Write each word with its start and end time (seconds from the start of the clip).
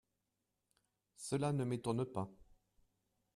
Cela 1.15 1.53
ne 1.53 1.63
m’étonne 1.63 2.05
pas. 2.05 2.27